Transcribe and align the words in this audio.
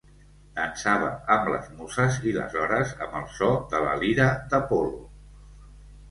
Dansava 0.59 1.09
amb 1.33 1.49
les 1.55 1.67
Muses 1.81 2.15
i 2.29 2.31
les 2.37 2.55
Hores 2.61 2.93
amb 3.07 3.17
el 3.19 3.27
so 3.35 3.49
de 3.75 3.83
la 3.83 3.91
lira 4.05 4.25
d'Apol·lo. 4.55 5.03